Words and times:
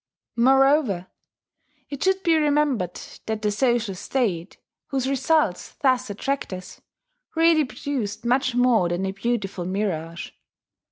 Moreover, 0.35 1.05
it 1.91 2.03
should 2.03 2.23
be 2.23 2.35
remembered 2.35 2.99
that 3.27 3.43
the 3.43 3.51
social 3.51 3.93
state, 3.93 4.57
whose 4.87 5.07
results 5.07 5.75
thus 5.75 6.09
attract 6.09 6.51
us, 6.53 6.81
really 7.35 7.65
produced 7.65 8.25
much 8.25 8.55
more 8.55 8.89
than 8.89 9.05
a 9.05 9.11
beautiful 9.11 9.63
mirage. 9.65 10.31